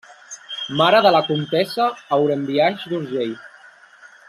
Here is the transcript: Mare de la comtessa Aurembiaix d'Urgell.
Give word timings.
Mare 0.79 1.01
de 1.07 1.11
la 1.17 1.21
comtessa 1.27 1.87
Aurembiaix 2.17 2.89
d'Urgell. 2.95 3.37